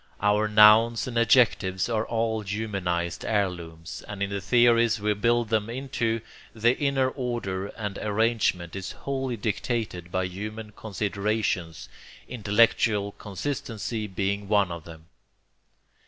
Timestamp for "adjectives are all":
1.15-2.41